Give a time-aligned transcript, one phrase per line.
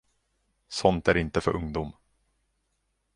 [0.69, 1.91] Sånt är inte för ungdom.